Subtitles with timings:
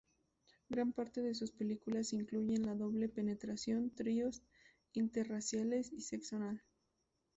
[0.67, 4.41] Gran parte de sus películas incluyen la doble penetración, tríos,
[4.93, 6.63] interraciales y sexo anal.